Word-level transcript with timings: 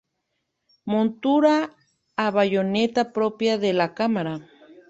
Montura 0.91 1.55
a 2.25 2.31
bayoneta 2.31 3.13
propia 3.13 3.59
de 3.59 3.71
la 3.73 3.93
cámara. 3.93 4.39